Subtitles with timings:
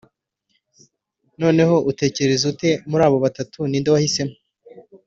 [1.41, 4.35] Noneho utekereza ute muri abo batatu ni nde wahisemo‽